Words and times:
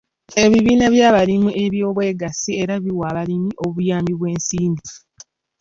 Ebibiina 0.43 0.85
by'abalimi 0.93 1.51
eby'obwegassi 1.65 2.51
era 2.61 2.73
biwa 2.83 3.05
abalimi 3.11 3.51
obuyambi 3.65 4.13
bw'ensimbi. 4.15 4.87